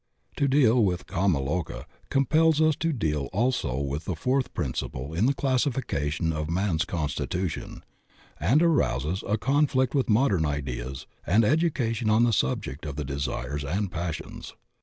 To 0.37 0.47
deal 0.47 0.83
with 0.83 1.05
kama 1.05 1.39
loka 1.39 1.85
compels 2.09 2.59
us 2.59 2.75
to 2.77 2.91
deal 2.91 3.29
also 3.31 3.77
with 3.79 4.05
the 4.05 4.15
fourth 4.15 4.51
principle 4.55 5.13
in 5.13 5.27
the 5.27 5.33
classification 5.35 6.33
of 6.33 6.49
man's 6.49 6.85
con 6.85 7.07
stitution, 7.07 7.83
and 8.39 8.63
arouses 8.63 9.23
a 9.27 9.37
conflict 9.37 9.93
with 9.93 10.09
modem 10.09 10.43
ideas 10.43 11.05
and 11.23 11.45
education 11.45 12.09
on 12.09 12.23
the 12.23 12.33
subject 12.33 12.83
of 12.87 12.95
the 12.95 13.05
desires 13.05 13.63
and 13.63 13.91
passions. 13.91 14.55